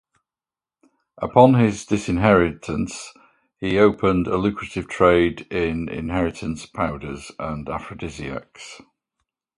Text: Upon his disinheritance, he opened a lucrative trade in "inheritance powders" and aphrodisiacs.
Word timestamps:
Upon 1.19 1.53
his 1.53 1.85
disinheritance, 1.85 3.13
he 3.59 3.77
opened 3.77 4.25
a 4.25 4.35
lucrative 4.35 4.87
trade 4.87 5.41
in 5.51 5.89
"inheritance 5.89 6.65
powders" 6.65 7.31
and 7.37 7.69
aphrodisiacs. 7.69 8.81